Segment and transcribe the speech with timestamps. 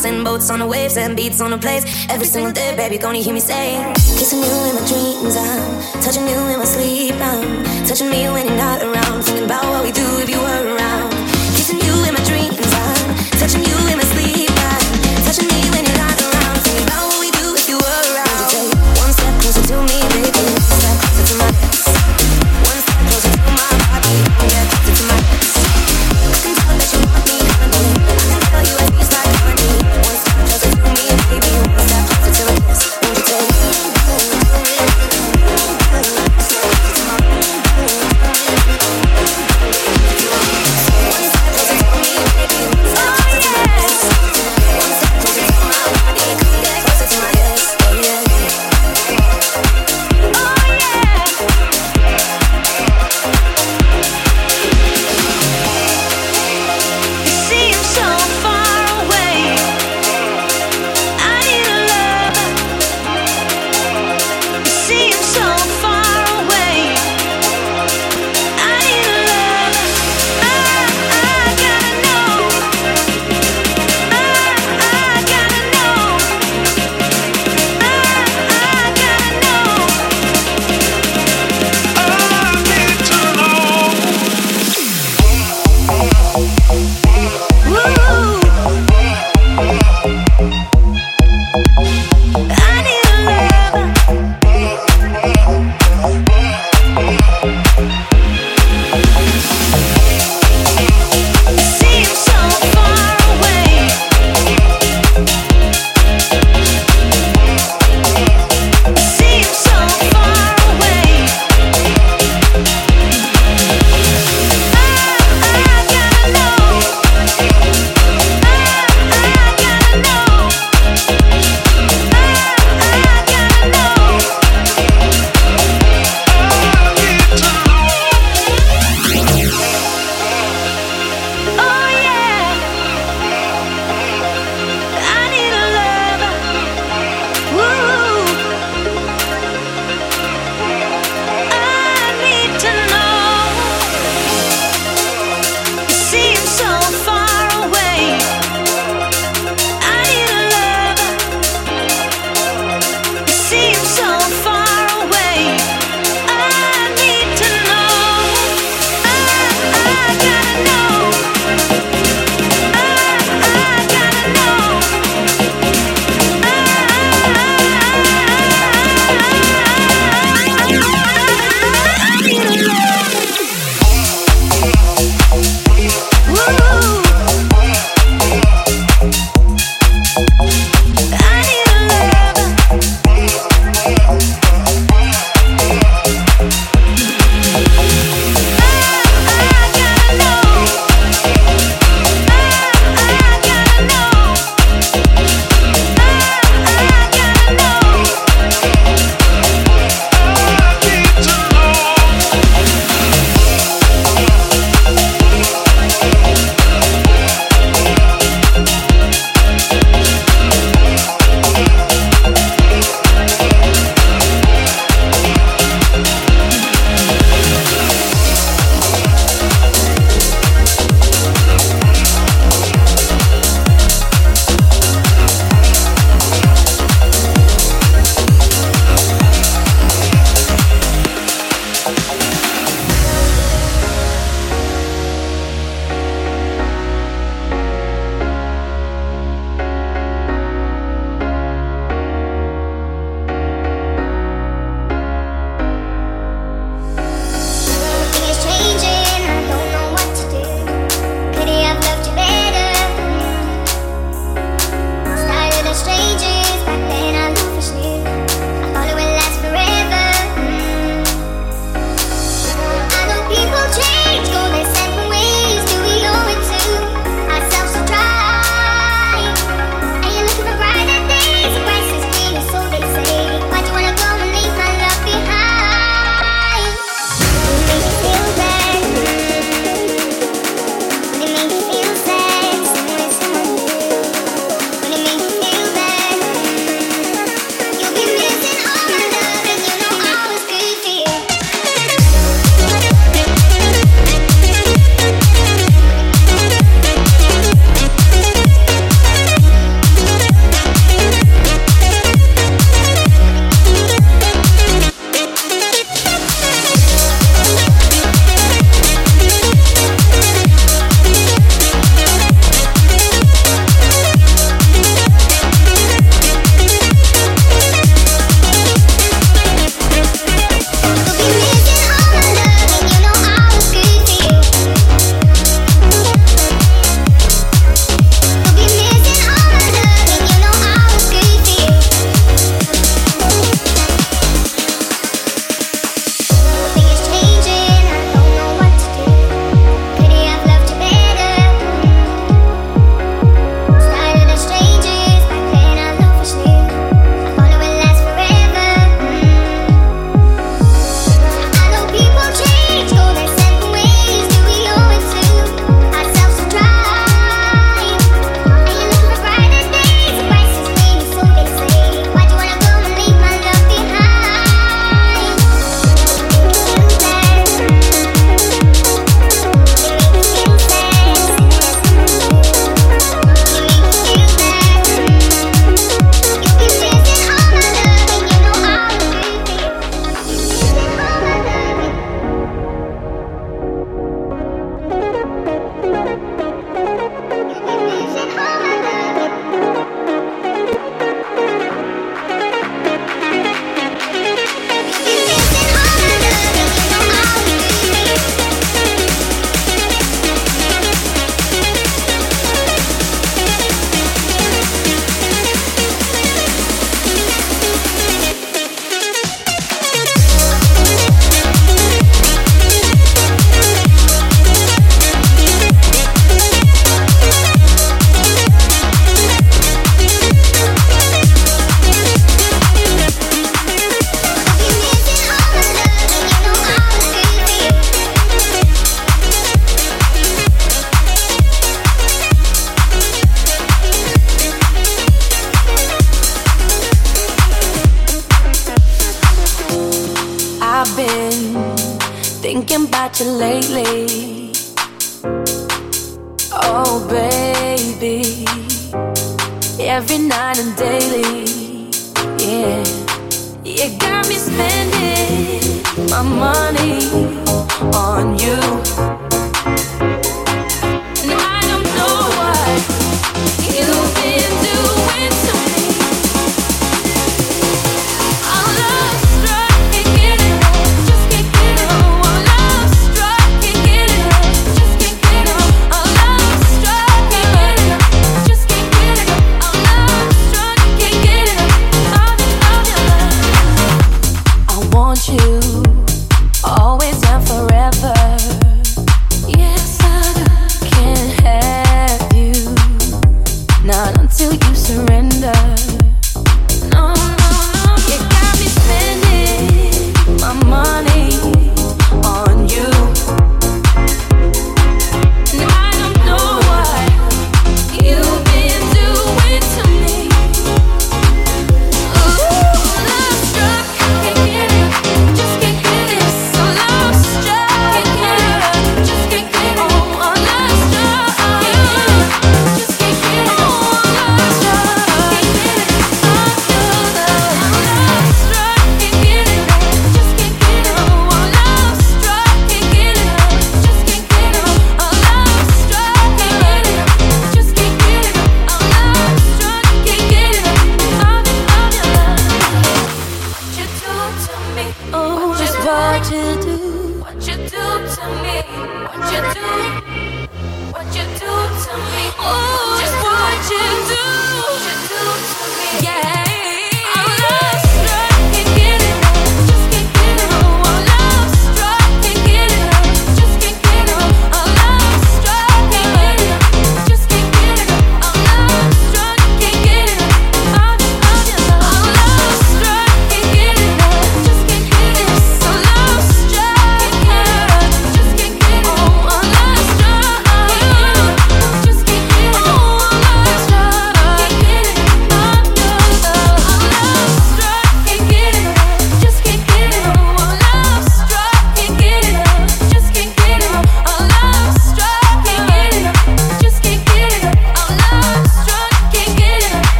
[0.00, 1.84] rocks and boats on the waves and beats on the place.
[2.08, 6.26] Every single day, baby, gonna hear me say, Kissing you in my dreams, I'm touching
[6.26, 7.14] you in my sleep.
[7.14, 9.22] I'm touching me when you're not around.
[9.22, 10.79] Thinking about what we do if you were around.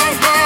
[0.00, 0.39] bang, bang.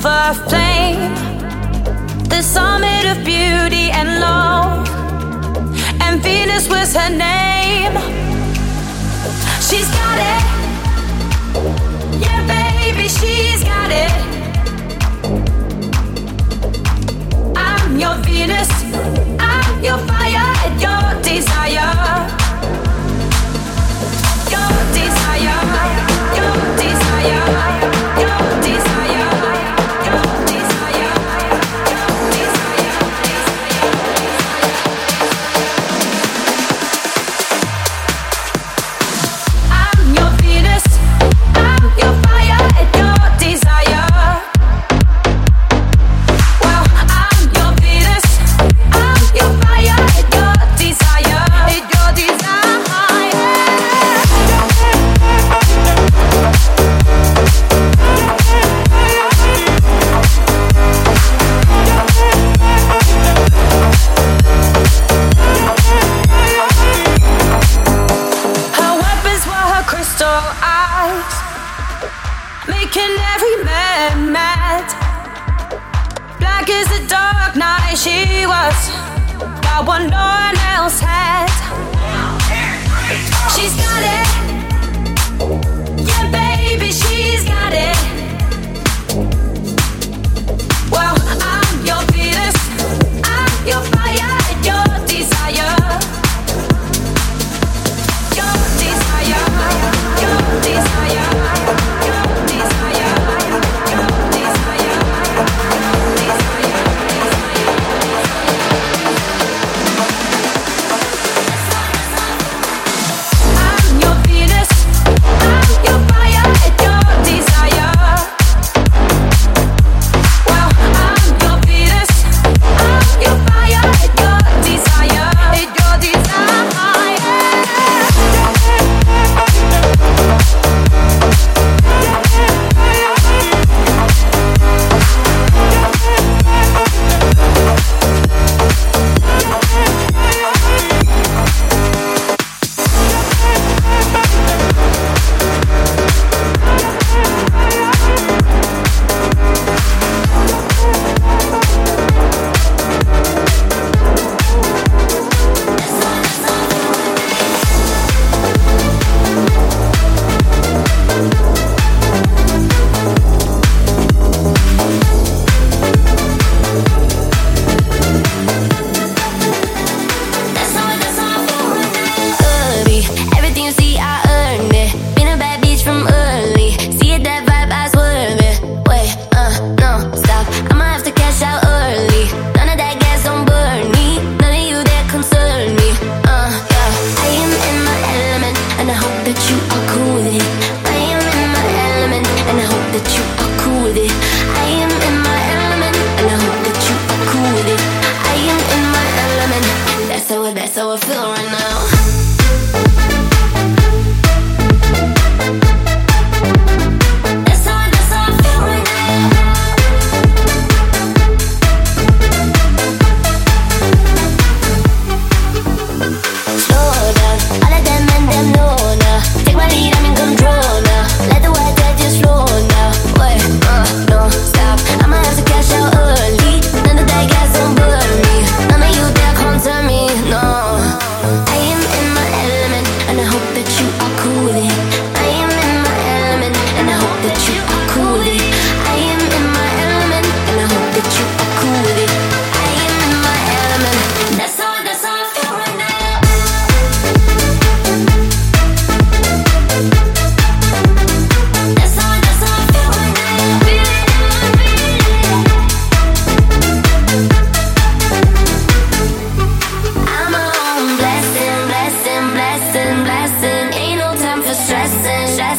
[0.00, 1.14] silver flame,
[2.28, 4.88] the summit of beauty and love.
[6.02, 7.92] And Venus was her name.
[9.60, 10.42] She's got it.
[12.24, 14.12] Yeah, baby, she's got it.
[17.56, 18.70] I'm your Venus.
[19.38, 21.92] I'm your fire, and your desire.
[24.54, 25.60] Your desire,
[26.36, 27.89] your desire.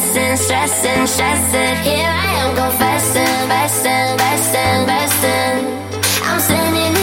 [0.02, 1.76] stressing, stressing, stressing.
[1.84, 6.24] Here I am confessing, besting, besting, besting.
[6.24, 7.01] I'm sending.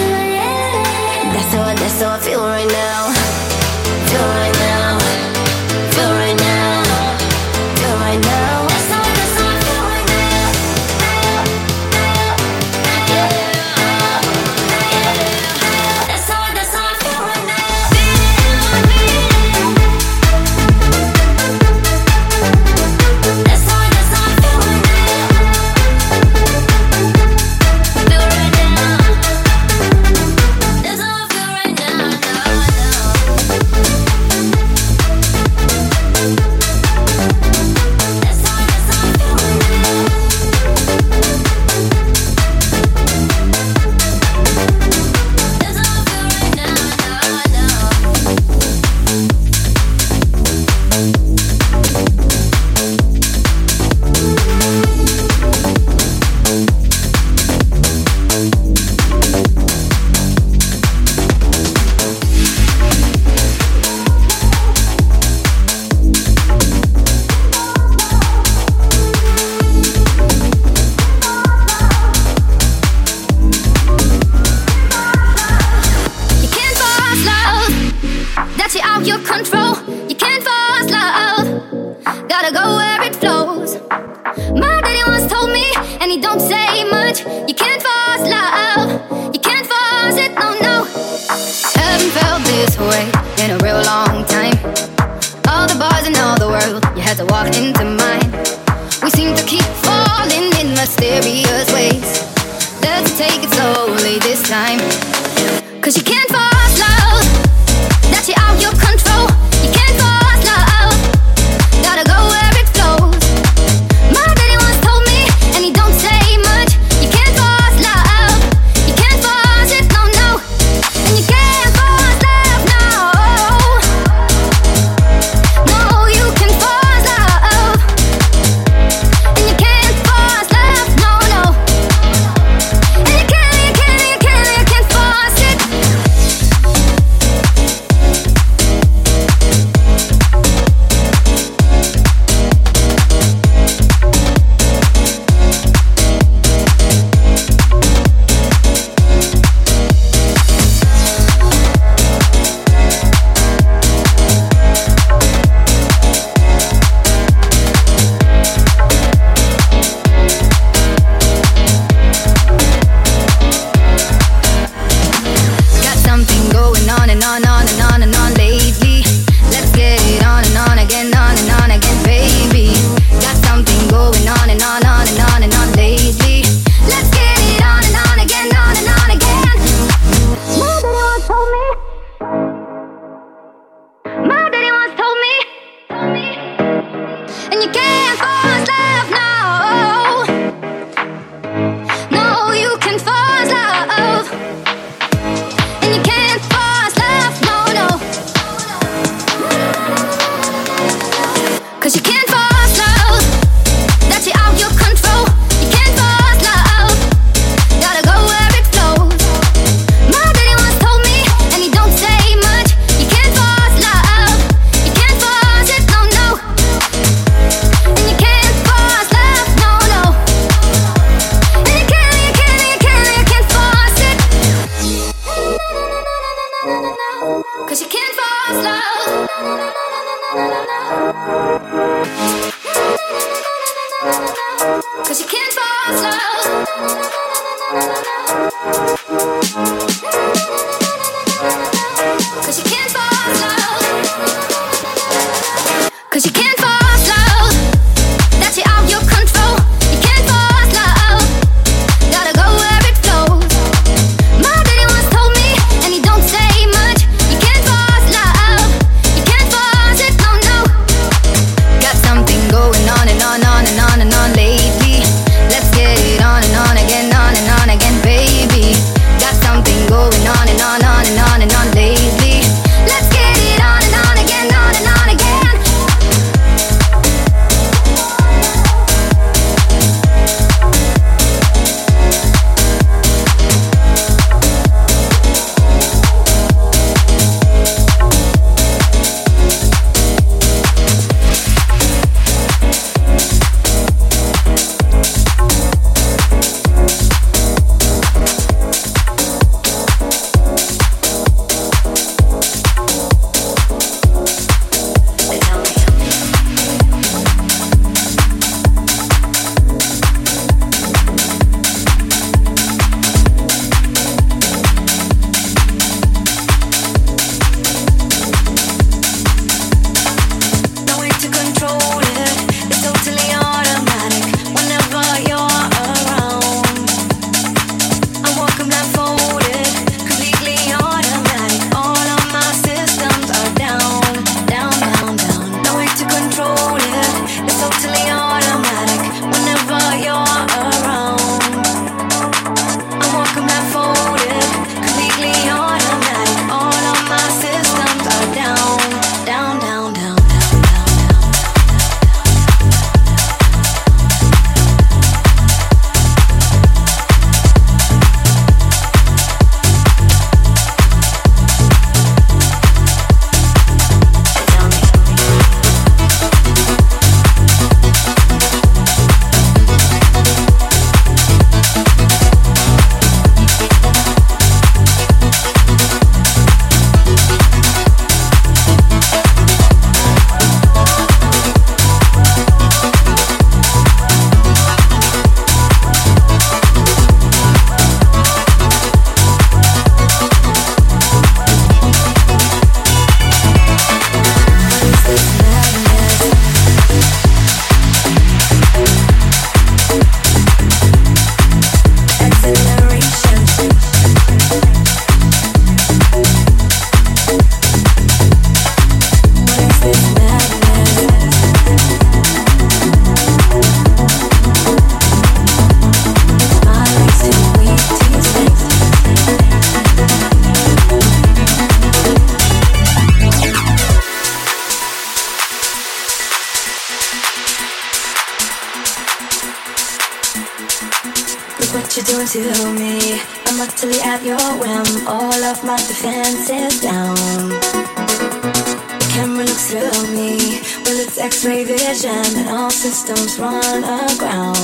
[442.79, 444.57] Systems run aground.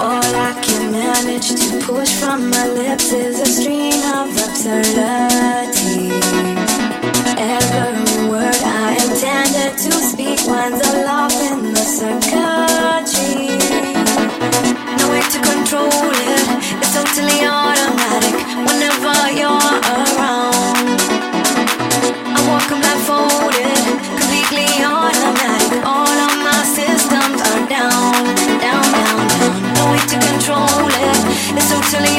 [0.00, 6.10] All I can manage to push from my lips is a stream of absurdity.
[7.36, 13.58] Every word I intended to speak winds aloft in the circuitry.
[14.98, 16.46] No way to control it,
[16.80, 20.98] it's totally automatic whenever you're around.
[22.34, 25.84] I walk blindfolded, completely automatic.
[25.84, 28.12] All of my systems are down,
[28.64, 29.52] down, down, down.
[29.76, 31.18] No way to control it.
[31.58, 32.16] It's totally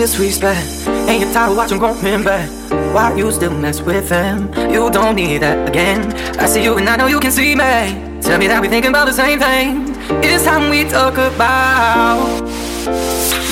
[0.00, 0.88] disrespect.
[1.12, 2.48] ain't you tired of watching grown men back.
[2.96, 4.48] Why you still mess with them?
[4.72, 6.00] You don't need that again.
[6.40, 7.76] I see you and I know you can see me.
[8.24, 9.92] Tell me that we thinking about the same thing.
[10.24, 12.16] It's time we talk about.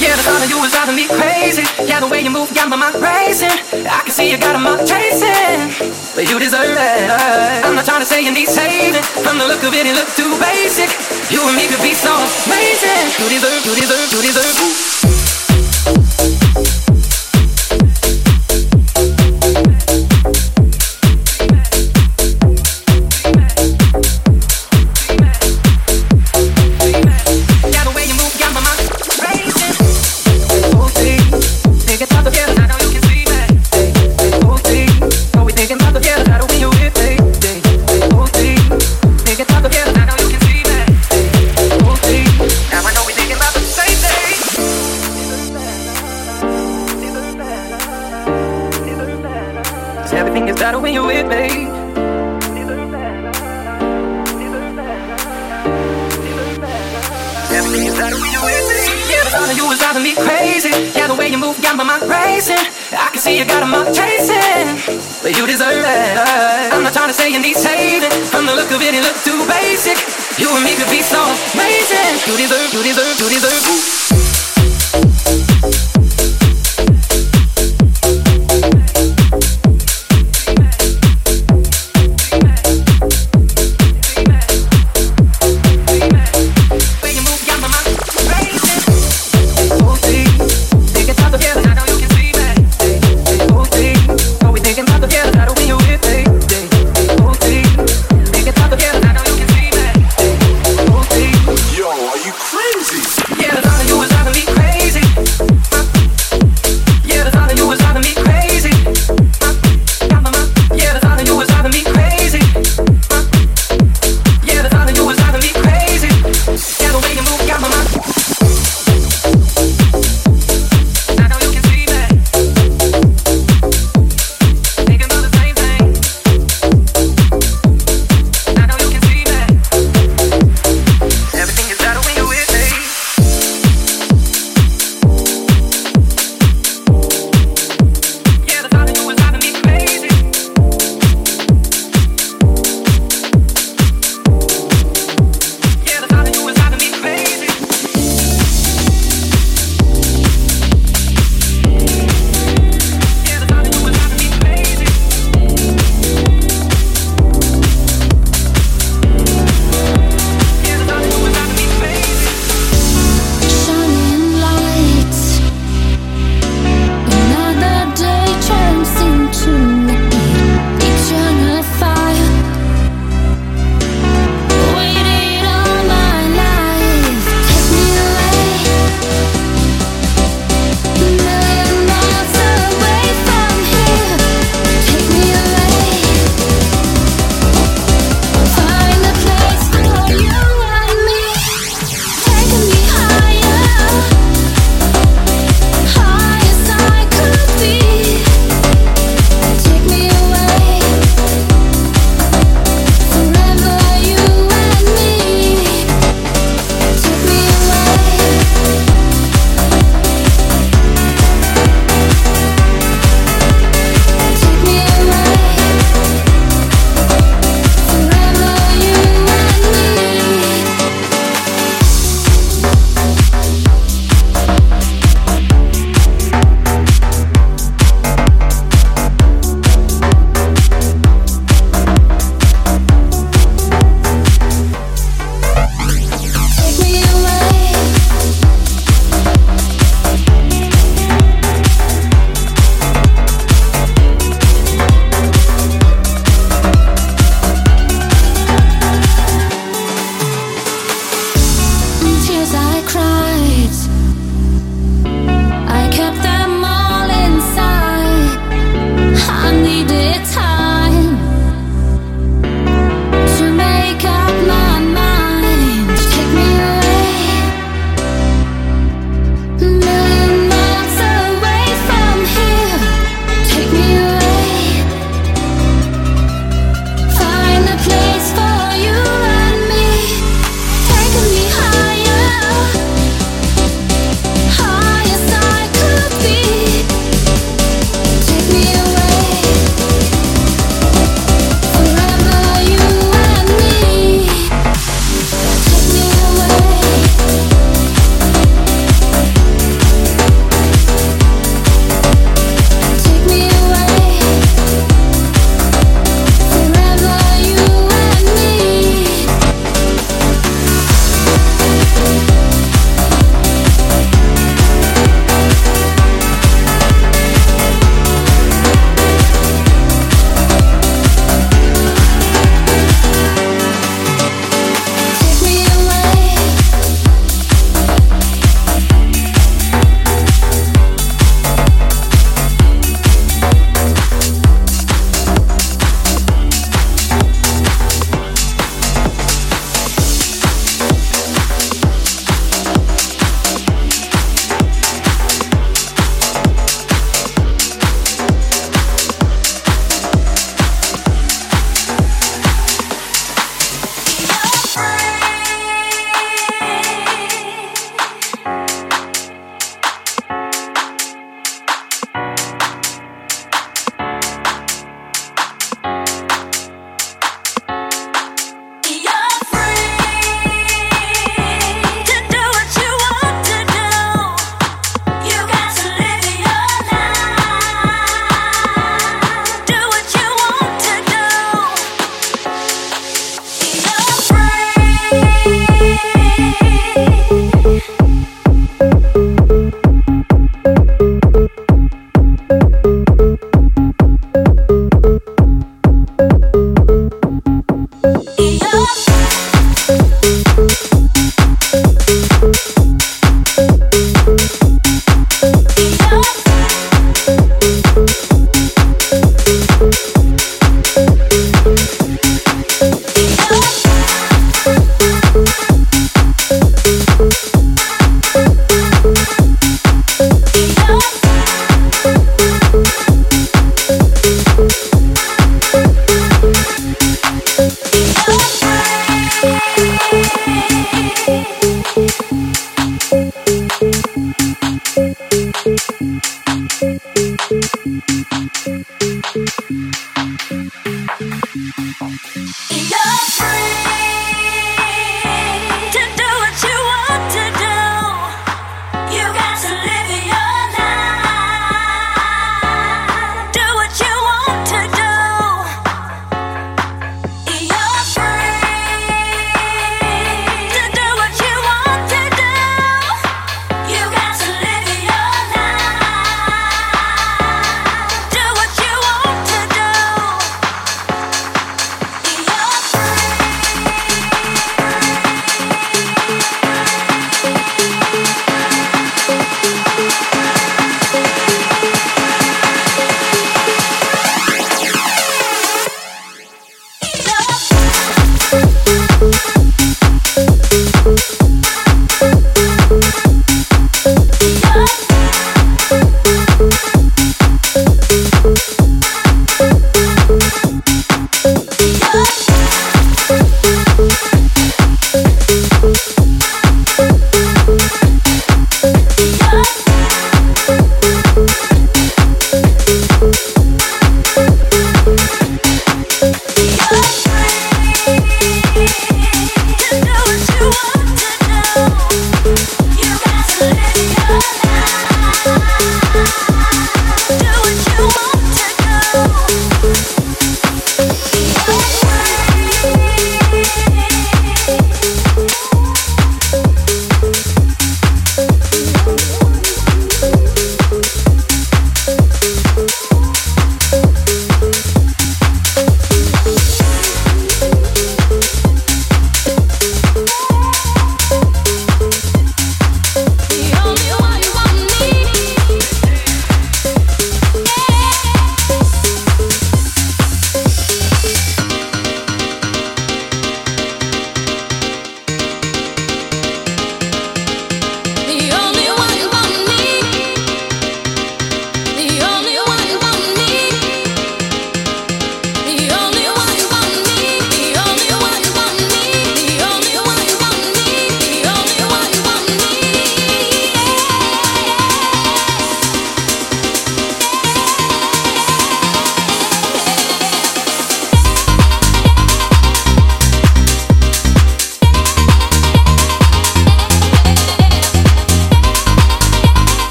[0.00, 1.68] Yeah, the thought of you is driving me crazy.
[1.84, 3.52] Yeah, the way you move got my mind racing.
[3.84, 5.68] I can see you got a mind chasing,
[6.16, 7.12] but you deserve it.
[7.60, 9.04] I'm not trying to say you need saving.
[9.20, 10.88] From the look of it, it looks too basic.
[11.28, 12.16] You and me could be so
[12.48, 13.04] amazing.
[13.20, 14.56] You deserve, you deserve, you deserve.
[14.64, 14.97] Ooh.